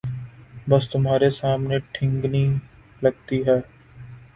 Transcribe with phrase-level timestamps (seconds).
[0.69, 2.45] بس تمہارے سامنے ٹھگنی
[3.01, 3.61] لگتی ہوں۔